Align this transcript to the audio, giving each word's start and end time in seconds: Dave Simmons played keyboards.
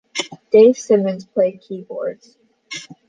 Dave 0.51 0.79
Simmons 0.79 1.25
played 1.25 1.61
keyboards. 1.61 2.35